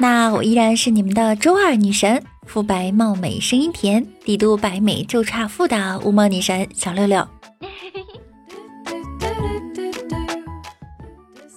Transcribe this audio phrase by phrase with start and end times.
[0.00, 7.26] 那我依然是你们的周二女神，肤白貌美，声音甜，帝都白美就差富的无毛女神小六六。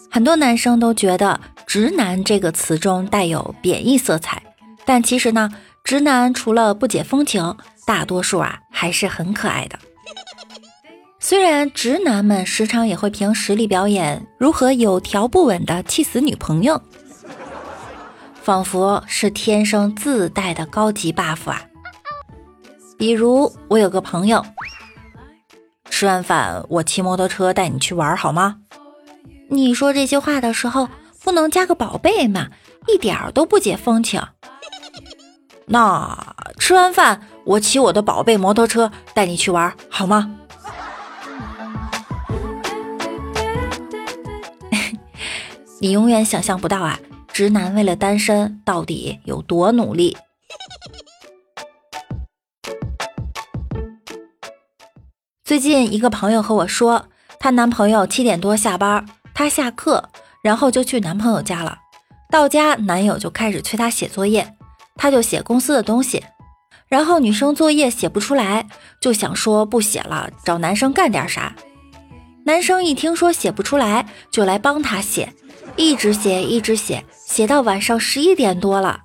[0.10, 4.42] 很多男生都觉得“直男”这个词中带有贬义色彩，
[4.86, 5.48] 但其实呢，
[5.84, 9.78] 直男除了不解风情，大多数啊还是很可爱的。
[11.20, 16.82] 虽然直男们时常也会凭实力表演如何有条不紊的气死女朋友。
[18.42, 21.62] 仿佛是天生自带的高级 buff 啊！
[22.98, 24.44] 比如我有个朋友，
[25.90, 28.58] 吃完饭我骑摩托车带你去玩好吗？
[29.48, 30.90] 你说这些话的时候
[31.24, 32.48] 不能加个宝贝吗？
[32.88, 34.22] 一点都不解风情。
[35.68, 40.36] 那吃完饭我骑我的宝贝摩托车带你去玩好吗？
[45.80, 47.00] 你永远想象不到啊！
[47.34, 50.18] 直男为了单身到底有多努力？
[55.46, 57.08] 最近一个朋友和我说，
[57.40, 60.10] 她男朋友七点多下班，她下课，
[60.44, 61.78] 然后就去男朋友家了。
[62.30, 64.54] 到家，男友就开始催她写作业，
[64.96, 66.24] 她就写公司的东西。
[66.90, 68.68] 然后女生作业写不出来，
[69.00, 71.56] 就想说不写了，找男生干点啥。
[72.44, 75.34] 男生一听说写不出来，就来帮她写。
[75.76, 79.02] 一直写，一直写，写到晚上十一点多了。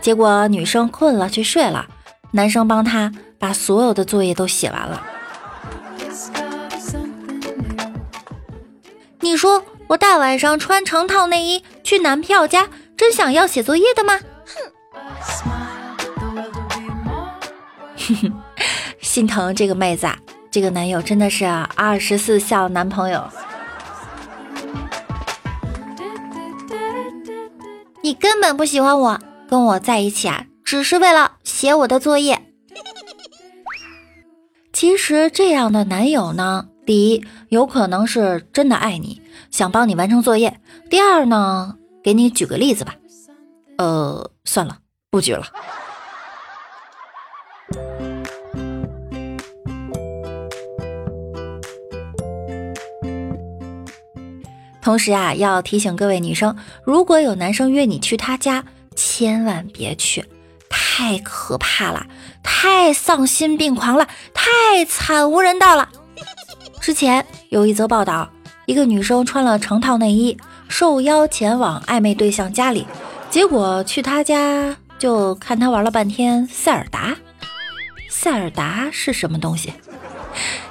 [0.00, 1.86] 结果女生困了，去睡了。
[2.32, 5.02] 男生帮她把所有的作业都写完了。
[9.20, 14.18] 你说我大晚上穿成套内衣去男票家，真想要写作业的吗？
[17.96, 18.32] 哼，
[19.00, 20.16] 心疼这个妹子啊！
[20.50, 21.44] 这个男友真的是
[21.74, 23.22] 二十四孝男朋友。
[28.10, 32.44] 你根本不喜欢我，跟我在一起啊，只是为了写我的作业。
[34.72, 39.22] 其实这样的男友呢，第一有可能是真的爱你，
[39.52, 40.50] 想帮你完成作业；
[40.90, 42.96] 第二呢，给你举个例子吧。
[43.78, 44.78] 呃，算了，
[45.08, 45.46] 不举了。
[54.82, 58.64] 同时啊，要提醒各位女生，如果有男生约你去他家，
[58.96, 60.24] 千万别去，
[60.68, 62.06] 太可怕了，
[62.42, 65.88] 太丧心病狂了，太惨无人道了。
[66.80, 68.30] 之前有一则报道，
[68.64, 70.36] 一个女生穿了成套内衣，
[70.68, 72.86] 受邀前往暧昧对象家里，
[73.28, 77.14] 结果去他家就看他玩了半天塞尔达。
[78.08, 79.74] 塞尔达是什么东西？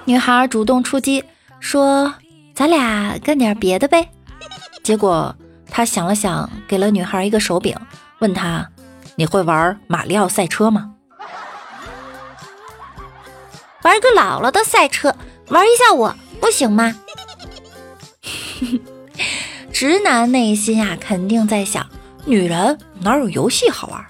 [0.06, 1.24] 女孩主动出击，
[1.60, 2.14] 说。
[2.60, 4.10] 咱俩干点别的呗。
[4.84, 5.34] 结果
[5.72, 7.74] 他想了想，给了女孩一个手柄，
[8.20, 8.70] 问她
[9.16, 10.94] ：“你会玩马里奥赛车吗？”
[13.84, 15.16] 玩个老了的赛车，
[15.48, 16.94] 玩一下我不行吗？
[19.72, 21.88] 直男内心呀，肯定在想：
[22.26, 24.06] 女人哪有游戏好玩？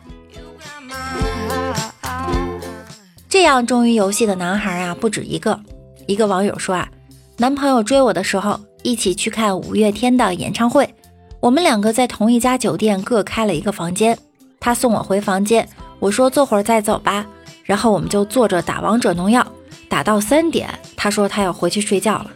[3.30, 5.60] 这样忠于游戏的男孩啊，不止一个。
[6.08, 6.90] 一个网友说啊。
[7.42, 10.94] 男朋友追我的时候，一起去看五月天的演唱会。
[11.40, 14.18] 我们两个在同一家酒店各开了一个房间，
[14.60, 15.66] 他送我回房间，
[16.00, 17.26] 我说坐会儿再走吧。
[17.64, 19.48] 然后我们就坐着打王者荣耀，
[19.88, 20.68] 打到三点。
[20.98, 22.30] 他说他要回去睡觉了。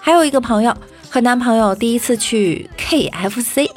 [0.00, 0.72] 还有一个朋友
[1.08, 3.68] 和男朋友第一次去 KFC，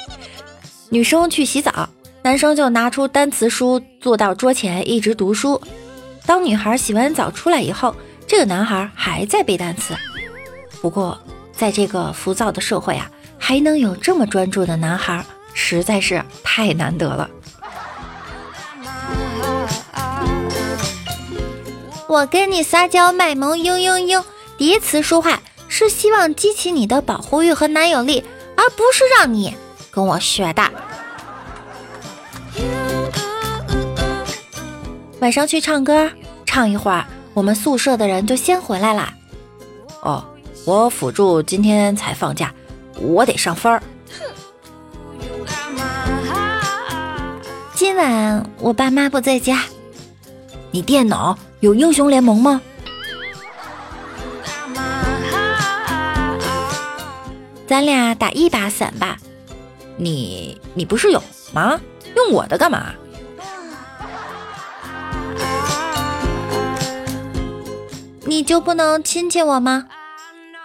[0.90, 1.88] 女生去洗澡，
[2.22, 5.60] 男生就拿出单词书坐到桌前一直读书。
[6.24, 7.92] 当女孩洗完澡出来以后。
[8.26, 9.94] 这个男孩还在背单词，
[10.80, 11.18] 不过
[11.52, 17.30] 在这个浮躁的社会啊，还能有这么专注的男孩，实在是太难得了。
[22.08, 24.24] 我跟你撒娇卖萌，嘤嘤嘤，
[24.56, 28.24] 叠词说话是希望激起你的保护欲和男友力，
[28.56, 29.56] 而不是让你
[29.90, 30.62] 跟我学的。
[35.20, 36.10] 晚上去唱歌，
[36.44, 37.04] 唱一会儿。
[37.34, 39.12] 我们宿舍的人就先回来啦。
[40.02, 40.24] 哦，
[40.64, 42.54] 我辅助今天才放假，
[43.00, 43.82] 我得上分儿。
[47.74, 49.64] 今晚我爸妈不在家。
[50.70, 52.60] 你电脑有英雄联盟吗？
[57.66, 59.18] 咱俩打一把伞吧。
[59.96, 61.22] 你你不是有
[61.52, 61.80] 吗？
[62.14, 62.94] 用我的干嘛？
[68.34, 69.86] 你就不能亲亲我吗？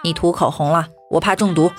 [0.02, 1.72] 你涂口红了，我怕中毒。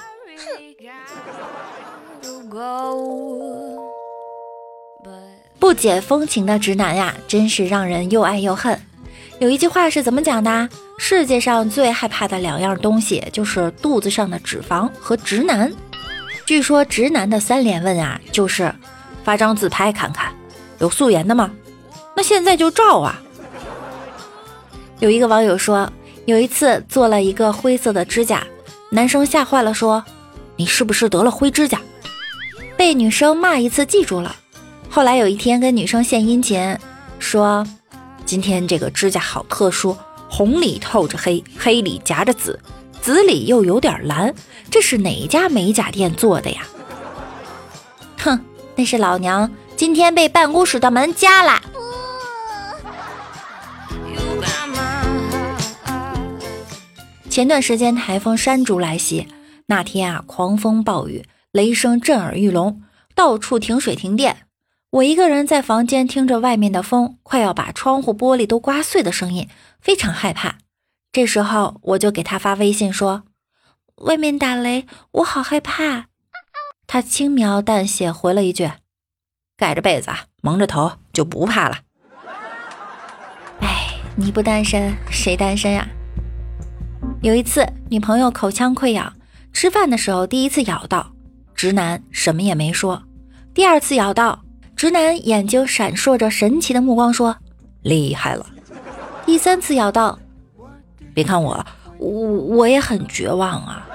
[5.59, 8.81] 不解风情的直男呀，真是让人又爱又恨。
[9.41, 10.69] 有一句话是怎么讲的？
[10.97, 15.73] 世界上最害怕的两样东西就是肚子上的脂肪和直男。
[16.47, 18.73] 据说直男的三连问啊，就是
[19.25, 20.33] 发张自拍看看，
[20.79, 21.51] 有素颜的吗？
[22.15, 23.21] 那现在就照啊。
[25.01, 25.91] 有一个网友说，
[26.27, 28.47] 有一次做了一个灰色的指甲，
[28.91, 30.05] 男生吓坏了，说
[30.57, 31.81] ：“你是不是得了灰指甲？”
[32.77, 34.37] 被女生骂一次记住了。
[34.91, 36.77] 后来有一天跟女生献殷勤，
[37.19, 37.67] 说
[38.27, 39.97] ：“今天这个指甲好特殊，
[40.29, 42.61] 红里透着黑，黑里夹着紫，
[43.01, 44.35] 紫里又有点蓝，
[44.71, 46.61] 这是哪家美甲店做的呀？”
[48.23, 48.39] 哼，
[48.77, 51.59] 那是老娘今天被办公室的门夹了。
[57.31, 59.29] 前段时间台风山竹来袭，
[59.67, 62.83] 那天啊，狂风暴雨，雷声震耳欲聋，
[63.15, 64.49] 到处停水停电。
[64.91, 69.49] 我一个人在房间听着外面的风快要把窗户玻璃都刮碎的声音，
[69.81, 70.57] 非常害怕。
[71.13, 73.23] 这时候我就给他发微信说
[74.03, 76.07] ：“外面打雷，我好害怕。”
[76.89, 78.69] 他轻描淡写回了一句
[79.57, 80.11] ：“盖着被子，
[80.43, 81.79] 蒙着头就不怕了。”
[83.63, 85.89] 哎，你不单身谁单身呀？
[87.23, 89.13] 有一次，女朋友口腔溃疡，
[89.53, 91.13] 吃饭的时候第一次咬到，
[91.55, 93.03] 直男什么也没说。
[93.53, 94.41] 第二次咬到，
[94.75, 97.37] 直男眼睛闪烁着神奇的目光，说
[97.83, 98.47] ：“厉害了。”
[99.27, 100.19] 第三次咬到，
[101.13, 101.67] 别看我，
[101.99, 103.87] 我我也很绝望啊。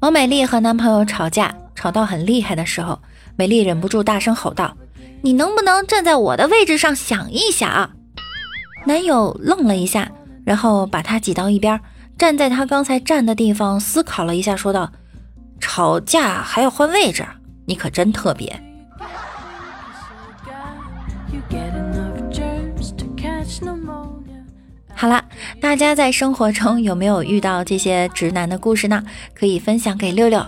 [0.00, 3.00] 王美丽和男朋友吵架，吵到很厉害的时候，
[3.36, 4.76] 美丽忍不住大声吼道
[5.22, 7.90] ：“你能不能站在我的位置上想一想？”
[8.84, 10.10] 男友愣了一下，
[10.44, 11.80] 然后把他挤到一边，
[12.18, 14.92] 站在他刚才站的地方思考了一下，说道
[15.60, 17.24] ：“吵架还要换位置，
[17.66, 18.60] 你可真特别。”
[24.94, 25.24] 好了，
[25.60, 29.02] 大家在生活中有没有遇到这些直男的故事呢？
[29.34, 30.44] 可以分享给六六。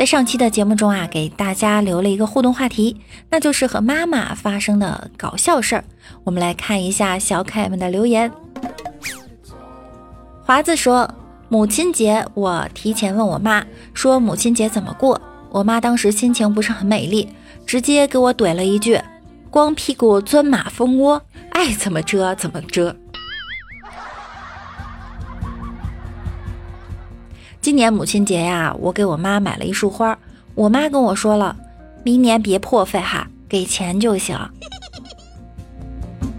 [0.00, 2.96] 在上期的节目中啊，给大家留了一个互动话题，
[3.28, 5.84] 那就是和妈妈发生的搞笑事儿。
[6.24, 8.32] 我们来看一下小可爱们的留言。
[10.42, 11.14] 华子说
[11.50, 13.62] ：“母亲节，我提前问我妈
[13.92, 15.20] 说母亲节怎么过，
[15.50, 17.28] 我妈当时心情不是很美丽，
[17.66, 18.98] 直接给我怼了一句
[19.52, 21.20] ：‘光屁股钻马蜂窝，
[21.50, 22.96] 爱怎么遮怎么遮。’”
[27.60, 30.18] 今年母亲节呀，我给我妈买了一束花。
[30.54, 31.54] 我妈跟我说了，
[32.02, 34.34] 明年别破费哈，给钱就行。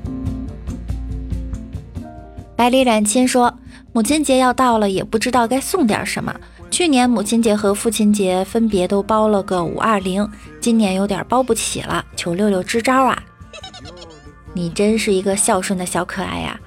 [2.56, 3.54] 百里染青说，
[3.94, 6.36] 母亲节要到了，也不知道该送点什么。
[6.72, 10.28] 去年母亲节和父亲节分别都包了个五二零，
[10.60, 13.22] 今年有点包不起了，求六六支招啊！
[14.54, 16.60] 你真是一个孝顺的小可爱呀，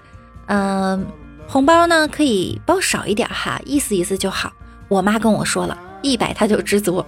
[0.46, 1.04] 嗯。
[1.46, 4.52] 红包呢，可以包少一点哈，意思意思就好。
[4.88, 7.04] 我妈跟我说了一百，她就知足。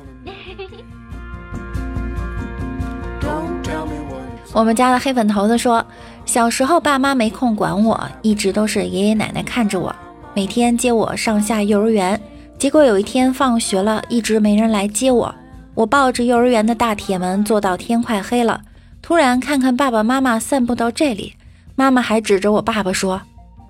[4.52, 5.84] 我们家的黑粉头子说，
[6.24, 9.94] 小时候爸妈没空管我，一直都是爷爷奶奶看着我，
[10.32, 12.20] 每天接我上下幼儿园。
[12.58, 15.34] 结果有一天放学了，一直没人来接我，
[15.74, 18.62] 我抱着幼儿园的大铁门坐到天快黑了。
[19.02, 21.34] 突然看看爸爸妈妈散步到这里，
[21.74, 23.20] 妈妈还指着我爸爸说：“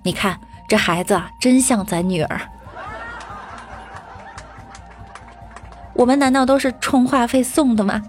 [0.03, 2.41] 你看。”这孩子真像咱女儿，
[5.93, 8.01] 我们难道都是充话费送的吗？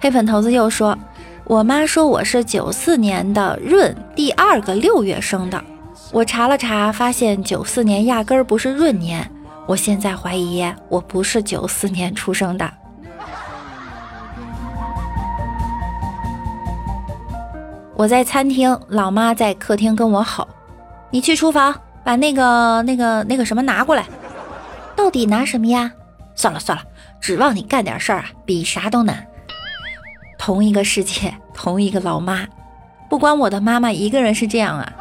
[0.00, 0.98] 黑粉头子又说
[1.46, 5.62] ：“我妈说我是九四年的闰第二个六月生的，
[6.10, 9.30] 我查了查，发现九四年压根儿不是闰年，
[9.66, 12.70] 我现在怀疑我不是九四年出生的。”
[17.96, 20.48] 我在餐厅，老妈在客厅跟我吼
[21.10, 24.04] ：“你去厨房把那个、那个、那个什么拿过来。”
[24.96, 25.92] 到底拿什么呀？
[26.34, 26.82] 算了算了，
[27.20, 29.24] 指望你干点事儿啊，比啥都难。
[30.38, 32.46] 同一个世界，同一个老妈，
[33.08, 34.92] 不光我的妈妈一个人是这样啊。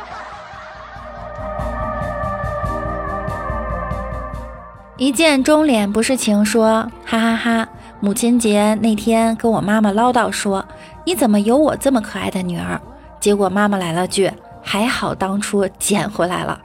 [4.97, 7.67] 一见钟脸不是情，说哈哈哈。
[7.99, 10.65] 母亲节那天跟我妈妈唠叨说
[11.05, 12.79] ：“你怎么有我这么可爱的女儿？”
[13.19, 14.31] 结果妈妈来了句
[14.61, 16.61] ：“还好当初捡回来了。”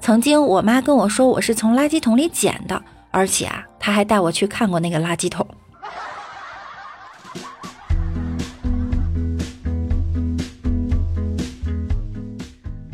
[0.00, 5.46] 曾经我妈跟我说我是从垃圾桶里捡的，而且啊，她还带我去看过那个垃圾桶。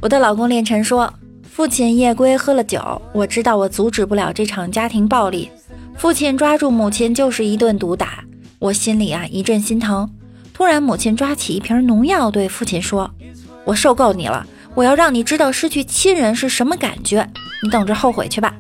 [0.01, 1.13] 我的老公练晨说。
[1.55, 5.49] 父亲夜归喝了酒，我知道我阻止不了这场家庭暴力。
[5.97, 8.25] 父亲抓住母亲就是一顿毒打，
[8.59, 10.11] 我心里啊一阵心疼。
[10.55, 13.11] 突然，母亲抓起一瓶农药对父亲说
[13.67, 14.47] ：“我受够你了，
[14.77, 17.29] 我要让你知道失去亲人是什么感觉，
[17.61, 18.55] 你等着后悔去吧。”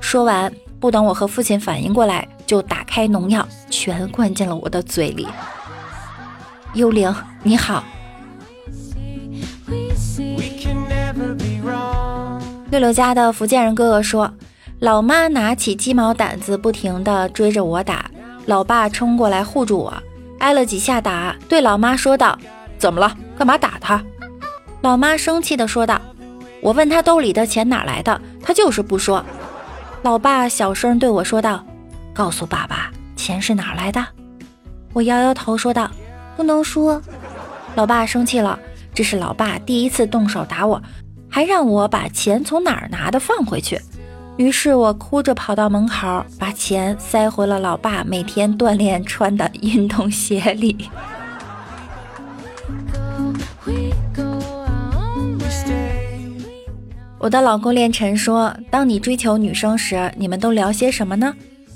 [0.00, 5.26] 说完，不等我和父亲反应过来，就打开农药，全灌进了我的嘴里。
[6.74, 7.82] 幽灵，你好。
[12.70, 14.32] 六六家的福建人哥哥说
[14.78, 18.08] ：“老妈拿起鸡毛掸子，不停地追着我打。
[18.46, 19.92] 老爸冲过来护住我，
[20.40, 22.36] 挨了几下打，对老妈说道
[22.76, 23.16] ：‘怎么了？
[23.38, 24.02] 干嘛打他？’
[24.82, 26.00] 老妈生气地说道
[26.60, 29.24] ：‘我问他兜里的钱哪来的，他就是不说。’
[30.02, 31.64] 老爸小声对我说道
[32.12, 34.04] ：‘告诉爸爸，钱是哪来的？’
[34.92, 35.90] 我摇摇头说道
[36.36, 37.00] ：‘不能说。’
[37.76, 38.58] 老爸生气了，
[38.92, 40.82] 这是老爸第一次动手打我。”
[41.32, 43.80] 还让我把钱从哪儿拿的放回去，
[44.40, 50.88] 于是我哭着跑到门口，把钱塞回了老爸每天锻炼穿的运动鞋里。
[57.18, 61.34] 我的老公练晨说：“当你追求女生时，你们都聊些什么呢？”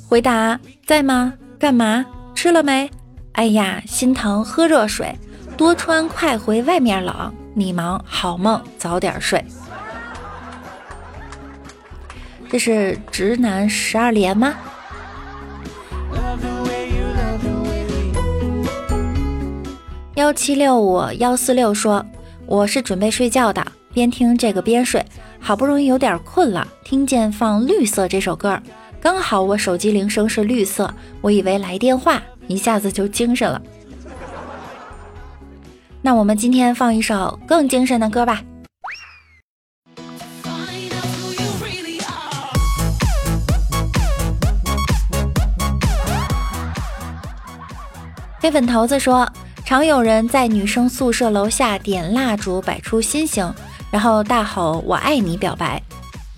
[0.08, 1.34] 回答：“在吗？
[1.58, 2.02] 干嘛？
[2.34, 2.90] 吃了没？
[3.32, 5.14] 哎呀，心疼，喝热水，
[5.54, 9.44] 多穿，快回，外面冷。”你忙，好梦，早点睡。
[12.54, 14.54] 这是直男十二连吗？
[20.14, 22.06] 幺七六五幺四六说，
[22.46, 25.04] 我是准备睡觉的，边听这个边睡，
[25.40, 28.56] 好不容易有点困了，听见放《绿色》这首歌，
[29.00, 30.88] 刚好我手机铃声是绿色，
[31.20, 33.60] 我以为来电话，一下子就精神了。
[36.00, 38.40] 那我们今天放一首更精神的歌吧。
[48.44, 49.26] 黑粉头子说，
[49.64, 53.50] 常有人在女生宿舍楼下点蜡烛，摆出心形，
[53.90, 55.80] 然后大吼“我爱你”表白。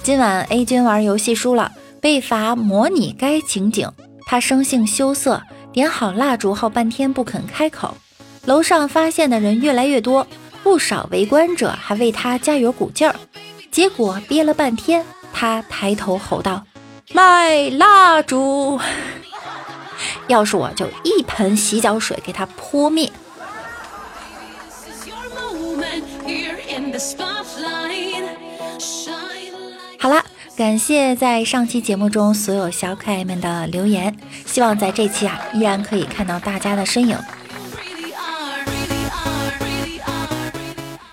[0.05, 3.91] 今晚 A 君玩游戏输了，被罚模拟该情景。
[4.25, 7.97] 他生性羞涩，点好蜡烛后半天不肯开口。
[8.45, 10.25] 楼上发现的人越来越多，
[10.63, 13.17] 不少围观者还为他加油鼓劲儿。
[13.73, 16.63] 结果憋了半天，他抬头吼道
[17.13, 18.79] ：“卖蜡烛！
[20.29, 23.11] 要是我就一盆洗脚水给它泼灭。”
[29.99, 30.25] 好了，
[30.57, 37.19] 感谢在上期节目中所有小可爱们的留言，希望在这期啊依然可以看到大家的身影。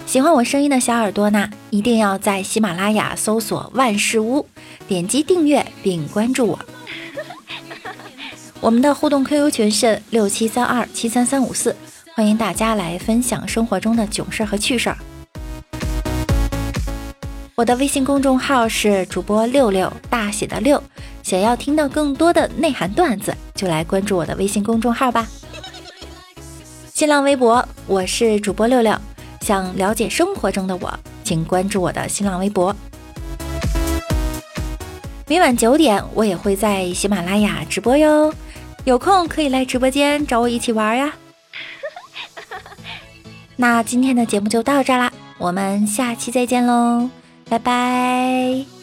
[0.05, 4.45] 喜欢我声音的小耳朵呢，一定要在喜马拉雅搜索万事屋，
[4.87, 6.59] 点击订阅并关注我。
[8.63, 11.75] 我们的互动 QQ 群是六七三二七三三五四，
[12.15, 14.97] 欢迎大家来分享生活中的囧事儿和趣事儿。
[17.55, 20.81] 我的微信公众号是主播六六大写的六，
[21.23, 25.27] 想要听到更多的内涵段子，就来关注我的微信公众号吧。
[26.93, 28.97] 新浪微博，我是主播六六。
[29.41, 32.73] 想了解生活中的我，请关注我的新浪微博。
[35.27, 38.33] 每晚九点，我也会在喜马拉雅直播哟，
[38.85, 41.13] 有空可以来直播间找我一起玩呀。
[43.55, 47.09] 那今天的节目就到这啦，我们下期再见喽，
[47.49, 48.82] 拜拜。